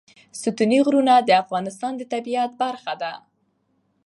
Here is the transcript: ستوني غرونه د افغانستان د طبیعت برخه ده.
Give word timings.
ستوني 0.41 0.79
غرونه 0.85 1.13
د 1.19 1.29
افغانستان 1.43 1.91
د 1.97 2.01
طبیعت 2.13 2.51
برخه 2.63 2.93
ده. 3.01 3.13